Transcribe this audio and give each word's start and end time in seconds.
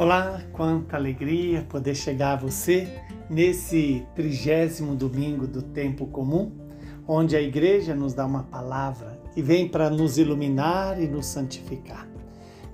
Olá, 0.00 0.40
quanta 0.54 0.96
alegria 0.96 1.60
poder 1.68 1.94
chegar 1.94 2.32
a 2.32 2.36
você 2.36 2.88
nesse 3.28 4.02
trigésimo 4.14 4.94
domingo 4.94 5.46
do 5.46 5.60
tempo 5.60 6.06
comum, 6.06 6.52
onde 7.06 7.36
a 7.36 7.42
igreja 7.42 7.94
nos 7.94 8.14
dá 8.14 8.24
uma 8.24 8.44
palavra 8.44 9.20
que 9.34 9.42
vem 9.42 9.68
para 9.68 9.90
nos 9.90 10.16
iluminar 10.16 10.98
e 10.98 11.06
nos 11.06 11.26
santificar. 11.26 12.08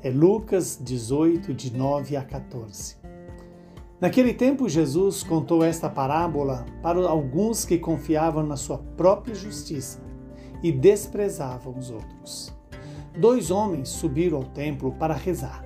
É 0.04 0.08
Lucas 0.08 0.78
18, 0.80 1.52
de 1.52 1.76
9 1.76 2.16
a 2.16 2.22
14. 2.22 2.94
Naquele 4.00 4.32
tempo, 4.32 4.68
Jesus 4.68 5.24
contou 5.24 5.64
esta 5.64 5.90
parábola 5.90 6.64
para 6.80 7.08
alguns 7.08 7.64
que 7.64 7.76
confiavam 7.76 8.46
na 8.46 8.56
sua 8.56 8.78
própria 8.78 9.34
justiça 9.34 10.00
e 10.62 10.70
desprezavam 10.70 11.76
os 11.76 11.90
outros. 11.90 12.54
Dois 13.18 13.50
homens 13.50 13.88
subiram 13.88 14.38
ao 14.38 14.44
templo 14.44 14.92
para 14.92 15.12
rezar. 15.12 15.65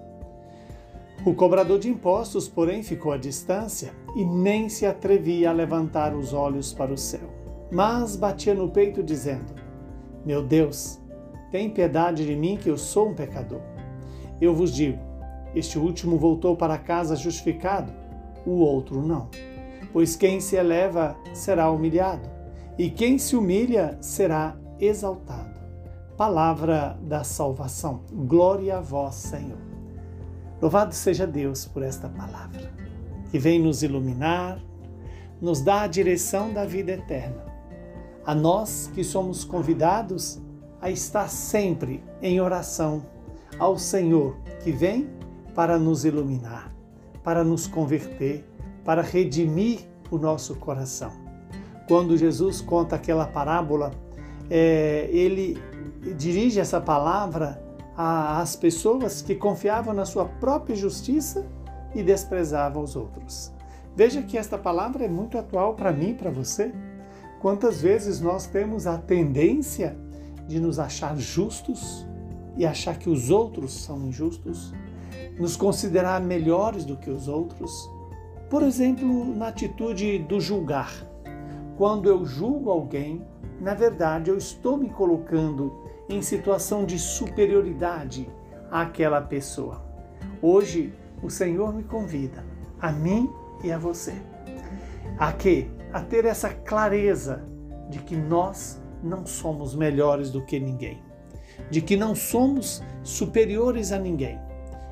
O 1.23 1.35
cobrador 1.35 1.77
de 1.77 1.87
impostos, 1.87 2.47
porém, 2.47 2.81
ficou 2.81 3.11
à 3.11 3.17
distância 3.17 3.93
e 4.15 4.25
nem 4.25 4.67
se 4.69 4.87
atrevia 4.87 5.51
a 5.51 5.53
levantar 5.53 6.15
os 6.15 6.33
olhos 6.33 6.73
para 6.73 6.91
o 6.91 6.97
céu, 6.97 7.29
mas 7.71 8.15
batia 8.15 8.55
no 8.55 8.69
peito, 8.69 9.03
dizendo: 9.03 9.53
Meu 10.25 10.41
Deus, 10.41 10.99
tem 11.51 11.69
piedade 11.69 12.25
de 12.25 12.35
mim, 12.35 12.57
que 12.57 12.69
eu 12.69 12.77
sou 12.77 13.09
um 13.09 13.13
pecador. 13.13 13.61
Eu 14.41 14.55
vos 14.55 14.73
digo: 14.73 14.97
este 15.53 15.77
último 15.77 16.17
voltou 16.17 16.57
para 16.57 16.79
casa 16.79 17.15
justificado, 17.15 17.93
o 18.43 18.53
outro 18.53 18.99
não. 18.99 19.29
Pois 19.93 20.15
quem 20.15 20.39
se 20.39 20.55
eleva 20.55 21.15
será 21.35 21.69
humilhado, 21.69 22.27
e 22.79 22.89
quem 22.89 23.19
se 23.19 23.35
humilha 23.35 23.95
será 24.01 24.57
exaltado. 24.79 25.51
Palavra 26.17 26.97
da 27.03 27.23
salvação. 27.23 28.01
Glória 28.11 28.77
a 28.77 28.81
vós, 28.81 29.15
Senhor. 29.15 29.70
Louvado 30.61 30.93
seja 30.93 31.25
Deus 31.25 31.65
por 31.65 31.81
esta 31.81 32.07
palavra, 32.07 32.71
que 33.31 33.39
vem 33.39 33.59
nos 33.59 33.81
iluminar, 33.81 34.59
nos 35.41 35.59
dá 35.59 35.81
a 35.81 35.87
direção 35.87 36.53
da 36.53 36.65
vida 36.65 36.91
eterna. 36.91 37.43
A 38.23 38.35
nós 38.35 38.91
que 38.93 39.03
somos 39.03 39.43
convidados 39.43 40.39
a 40.79 40.91
estar 40.91 41.27
sempre 41.29 42.03
em 42.21 42.39
oração 42.39 43.03
ao 43.57 43.75
Senhor, 43.79 44.37
que 44.63 44.71
vem 44.71 45.09
para 45.55 45.79
nos 45.79 46.05
iluminar, 46.05 46.71
para 47.23 47.43
nos 47.43 47.65
converter, 47.65 48.47
para 48.85 49.01
redimir 49.01 49.79
o 50.11 50.19
nosso 50.19 50.55
coração. 50.55 51.11
Quando 51.87 52.15
Jesus 52.15 52.61
conta 52.61 52.97
aquela 52.97 53.25
parábola, 53.25 53.91
é, 54.47 55.09
ele 55.11 55.57
dirige 56.15 56.59
essa 56.59 56.79
palavra 56.79 57.59
às 58.01 58.55
pessoas 58.55 59.21
que 59.21 59.35
confiavam 59.35 59.93
na 59.93 60.05
sua 60.05 60.25
própria 60.25 60.75
justiça 60.75 61.45
e 61.93 62.01
desprezavam 62.01 62.81
os 62.81 62.95
outros. 62.95 63.51
Veja 63.95 64.23
que 64.23 64.37
esta 64.37 64.57
palavra 64.57 65.05
é 65.05 65.07
muito 65.07 65.37
atual 65.37 65.75
para 65.75 65.91
mim 65.91 66.09
e 66.09 66.13
para 66.13 66.31
você. 66.31 66.73
Quantas 67.39 67.81
vezes 67.81 68.19
nós 68.19 68.47
temos 68.47 68.87
a 68.87 68.97
tendência 68.97 69.95
de 70.47 70.59
nos 70.59 70.79
achar 70.79 71.15
justos 71.17 72.07
e 72.57 72.65
achar 72.65 72.97
que 72.97 73.09
os 73.09 73.29
outros 73.29 73.83
são 73.83 74.07
injustos, 74.07 74.73
nos 75.39 75.55
considerar 75.55 76.21
melhores 76.21 76.85
do 76.85 76.97
que 76.97 77.09
os 77.09 77.27
outros? 77.27 77.71
Por 78.49 78.63
exemplo, 78.63 79.35
na 79.35 79.49
atitude 79.49 80.19
do 80.19 80.39
julgar. 80.39 80.91
Quando 81.77 82.09
eu 82.09 82.25
julgo 82.25 82.69
alguém, 82.69 83.25
na 83.59 83.73
verdade 83.73 84.29
eu 84.29 84.37
estou 84.37 84.75
me 84.75 84.89
colocando 84.89 85.90
em 86.13 86.21
situação 86.21 86.85
de 86.85 86.99
superioridade 86.99 88.29
àquela 88.69 89.21
pessoa. 89.21 89.83
Hoje, 90.41 90.93
o 91.21 91.29
Senhor 91.29 91.73
me 91.73 91.83
convida, 91.83 92.43
a 92.79 92.91
mim 92.91 93.29
e 93.63 93.71
a 93.71 93.77
você, 93.77 94.13
a 95.17 95.31
quê? 95.31 95.67
A 95.93 96.01
ter 96.01 96.25
essa 96.25 96.49
clareza 96.49 97.43
de 97.89 97.99
que 97.99 98.15
nós 98.15 98.81
não 99.03 99.25
somos 99.25 99.75
melhores 99.75 100.31
do 100.31 100.43
que 100.45 100.59
ninguém, 100.59 101.01
de 101.69 101.81
que 101.81 101.97
não 101.97 102.15
somos 102.15 102.81
superiores 103.03 103.91
a 103.91 103.99
ninguém. 103.99 104.39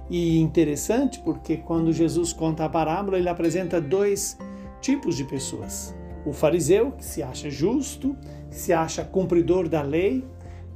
E 0.10 0.40
interessante 0.40 1.20
porque 1.20 1.58
quando 1.58 1.94
Jesus 1.94 2.34
conta 2.34 2.66
a 2.66 2.70
parábola, 2.70 3.18
ele 3.18 3.30
apresenta 3.30 3.80
dois 3.80 4.38
tipos 4.82 5.16
de 5.16 5.24
pessoas. 5.24 5.96
O 6.26 6.34
fariseu, 6.34 6.92
que 6.92 7.06
se 7.06 7.22
acha 7.24 7.50
justo, 7.50 8.16
que 8.50 8.56
se 8.56 8.74
acha 8.74 9.04
cumpridor 9.04 9.70
da 9.70 9.82
lei, 9.82 10.28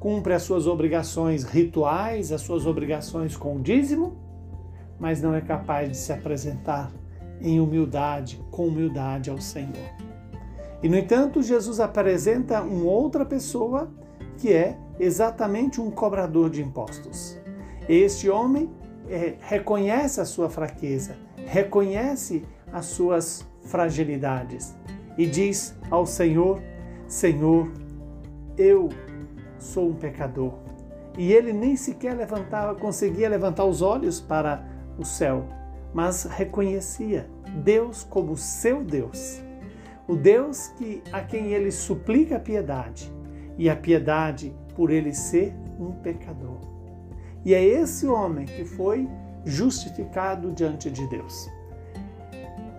cumpre 0.04 0.34
as 0.34 0.44
suas 0.44 0.68
obrigações 0.68 1.46
rituais, 1.46 2.34
as 2.34 2.42
suas 2.42 2.66
obrigações 2.66 3.38
com 3.38 3.56
o 3.56 3.62
dízimo, 3.62 4.18
mas 5.00 5.22
não 5.22 5.34
é 5.34 5.40
capaz 5.40 5.90
de 5.90 5.96
se 5.96 6.12
apresentar 6.12 6.92
em 7.40 7.58
humildade, 7.62 8.38
com 8.52 8.68
humildade 8.68 9.30
ao 9.30 9.40
Senhor. 9.40 9.90
E 10.84 10.90
no 10.90 10.98
entanto, 10.98 11.42
Jesus 11.42 11.80
apresenta 11.80 12.62
uma 12.62 12.92
outra 12.92 13.24
pessoa 13.24 13.90
que 14.38 14.52
é 14.52 14.78
exatamente 15.00 15.80
um 15.80 15.90
cobrador 15.90 16.50
de 16.50 16.62
impostos. 16.62 17.40
Este 17.88 18.30
homem 18.30 18.70
é, 19.08 19.36
reconhece 19.40 20.20
a 20.20 20.26
sua 20.26 20.50
fraqueza, 20.50 21.16
reconhece 21.46 22.44
as 22.74 22.88
suas 22.88 23.48
fragilidades 23.62 24.76
e 25.18 25.26
diz 25.26 25.74
ao 25.90 26.06
Senhor: 26.06 26.62
Senhor, 27.08 27.72
eu 28.58 28.90
sou 29.64 29.90
um 29.90 29.96
pecador. 29.96 30.54
E 31.18 31.32
ele 31.32 31.54
nem 31.54 31.76
sequer 31.76 32.16
levantava, 32.16 32.76
conseguia 32.76 33.30
levantar 33.30 33.66
os 33.66 33.82
olhos 33.82 34.20
para 34.20 34.66
o 34.98 35.06
céu, 35.06 35.46
mas 35.94 36.24
reconhecia 36.24 37.30
Deus 37.64 38.04
como 38.04 38.36
seu 38.36 38.84
Deus. 38.84 39.42
O 40.08 40.16
Deus 40.16 40.68
que 40.78 41.02
a 41.12 41.22
quem 41.22 41.54
ele 41.54 41.72
suplica 41.72 42.40
piedade, 42.40 43.12
e 43.58 43.70
a 43.70 43.76
piedade 43.76 44.54
por 44.76 44.90
ele 44.90 45.14
ser 45.14 45.54
um 45.80 45.92
pecador. 45.92 46.60
E 47.46 47.54
é 47.54 47.64
esse 47.64 48.08
homem 48.08 48.46
que 48.46 48.66
foi 48.66 49.08
justificado 49.46 50.52
diante 50.52 50.90
de 50.90 51.08
Deus. 51.08 51.50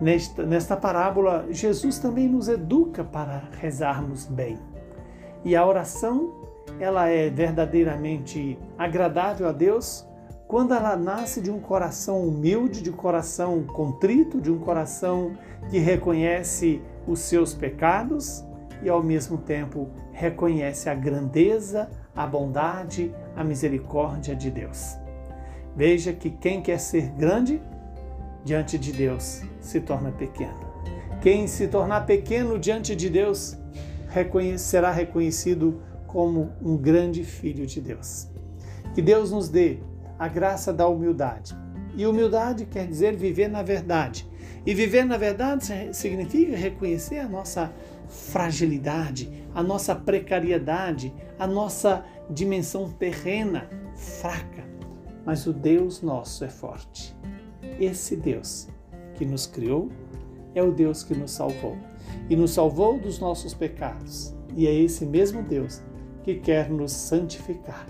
Nesta, 0.01 0.43
nesta 0.45 0.75
parábola, 0.75 1.47
Jesus 1.49 1.99
também 1.99 2.27
nos 2.27 2.49
educa 2.49 3.03
para 3.03 3.49
rezarmos 3.59 4.25
bem. 4.25 4.57
E 5.43 5.55
a 5.55 5.65
oração 5.65 6.33
ela 6.79 7.07
é 7.07 7.29
verdadeiramente 7.29 8.57
agradável 8.77 9.47
a 9.47 9.51
Deus 9.51 10.07
quando 10.47 10.73
ela 10.73 10.95
nasce 10.95 11.41
de 11.41 11.49
um 11.49 11.59
coração 11.59 12.27
humilde, 12.27 12.81
de 12.81 12.91
um 12.91 12.95
coração 12.95 13.63
contrito, 13.63 14.39
de 14.39 14.51
um 14.51 14.59
coração 14.59 15.33
que 15.69 15.79
reconhece 15.79 16.81
os 17.07 17.19
seus 17.19 17.53
pecados 17.53 18.45
e 18.83 18.89
ao 18.89 19.01
mesmo 19.01 19.37
tempo 19.37 19.89
reconhece 20.11 20.89
a 20.89 20.93
grandeza, 20.93 21.89
a 22.15 22.27
bondade, 22.27 23.13
a 23.35 23.43
misericórdia 23.43 24.35
de 24.35 24.51
Deus. 24.51 24.95
Veja 25.75 26.13
que 26.13 26.29
quem 26.29 26.61
quer 26.61 26.79
ser 26.79 27.09
grande 27.11 27.61
diante 28.43 28.77
de 28.77 28.93
Deus 28.93 29.41
se 29.59 29.81
torna 29.81 30.11
pequeno. 30.11 30.73
Quem 31.21 31.47
se 31.47 31.67
tornar 31.67 32.05
pequeno 32.05 32.59
diante 32.59 32.95
de 32.95 33.09
Deus 33.09 33.57
será 34.57 34.91
reconhecido 34.91 35.81
como 36.15 36.53
um 36.61 36.77
grande 36.77 37.25
filho 37.25 37.67
de 37.67 37.81
Deus. 37.81 38.29
Que 38.93 39.01
Deus 39.01 39.31
nos 39.31 39.49
dê 39.49 39.79
a 40.17 40.29
graça 40.29 40.71
da 40.71 40.87
humildade. 40.87 41.53
E 41.93 42.07
humildade 42.07 42.65
quer 42.65 42.87
dizer 42.87 43.17
viver 43.17 43.49
na 43.49 43.61
verdade. 43.61 44.25
E 44.65 44.73
viver 44.73 45.03
na 45.03 45.17
verdade 45.17 45.65
significa 45.91 46.55
reconhecer 46.55 47.19
a 47.19 47.27
nossa 47.27 47.69
fragilidade, 48.07 49.45
a 49.53 49.61
nossa 49.61 49.93
precariedade, 49.93 51.13
a 51.37 51.45
nossa 51.45 52.05
dimensão 52.29 52.89
terrena 52.89 53.69
fraca. 53.93 54.63
Mas 55.25 55.45
o 55.45 55.51
Deus 55.51 56.01
nosso 56.01 56.45
é 56.45 56.49
forte. 56.49 57.13
Esse 57.77 58.15
Deus 58.15 58.69
que 59.15 59.25
nos 59.25 59.45
criou 59.45 59.89
é 60.53 60.63
o 60.63 60.71
Deus 60.71 61.03
que 61.03 61.13
nos 61.13 61.31
salvou 61.31 61.77
e 62.29 62.37
nos 62.37 62.51
salvou 62.51 62.97
dos 62.97 63.19
nossos 63.19 63.53
pecados. 63.53 64.33
E 64.55 64.65
é 64.65 64.73
esse 64.73 65.05
mesmo 65.05 65.43
Deus 65.43 65.83
que 66.25 66.33
quer 66.33 66.71
nos 66.71 66.91
santificar. 66.91 67.85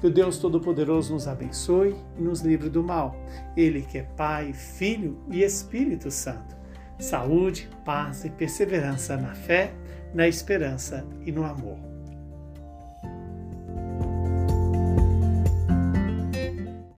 Que 0.00 0.08
o 0.08 0.10
Deus 0.10 0.38
Todo-Poderoso 0.38 1.14
nos 1.14 1.28
abençoe 1.28 1.94
e 2.18 2.20
nos 2.20 2.40
livre 2.40 2.68
do 2.68 2.82
mal. 2.82 3.16
Ele 3.56 3.80
que 3.80 3.98
é 3.98 4.02
Pai, 4.02 4.52
Filho 4.52 5.16
e 5.30 5.42
Espírito 5.42 6.10
Santo. 6.10 6.56
saúde, 6.98 7.68
paz 7.84 8.24
e 8.24 8.30
perseverança 8.30 9.16
na 9.16 9.34
fé, 9.34 9.72
na 10.12 10.26
esperança 10.26 11.06
e 11.24 11.30
no 11.30 11.44
amor. 11.44 11.78